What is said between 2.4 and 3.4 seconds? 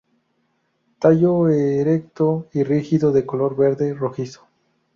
y rígido de